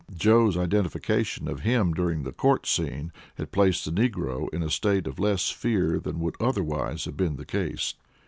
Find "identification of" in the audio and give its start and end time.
0.57-1.59